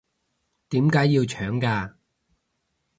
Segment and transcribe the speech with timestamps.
[0.69, 1.93] 點解要搶嘅？